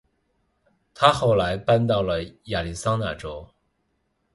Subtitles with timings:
[0.95, 3.47] 她后来搬到了亚利桑那州。